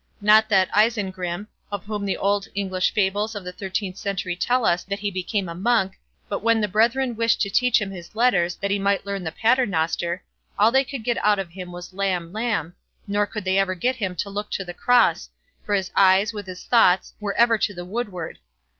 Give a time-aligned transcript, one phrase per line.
[0.19, 4.97] Not that Isengrim, of whom old English fables of the thirteenth century tell us that
[4.97, 5.93] he became a monk,
[6.27, 9.31] but when the brethren wished to teach him his letters that he might learn the
[9.31, 10.23] paternoster,
[10.57, 12.73] all they could get out of him was lamb, lamb;
[13.05, 15.29] nor could they ever get him to look to the cross,
[15.63, 18.39] for his eyes, with his thoughts, "were ever to the woodward".